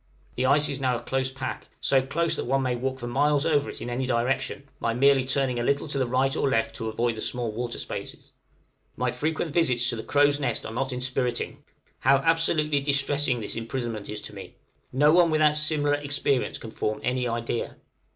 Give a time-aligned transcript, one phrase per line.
[0.33, 3.13] The ice is now a close pack, so close that one may walk for many
[3.13, 6.49] miles over it in any direction, by merely turning a little to the right or
[6.49, 8.31] left to avoid the small water spaces.
[8.97, 11.63] My frequent visits to the crow's nest are not inspiriting:
[11.99, 14.55] how absolutely distressing this imprisonment is to me,
[14.91, 17.75] no one without similar experience can form any idea.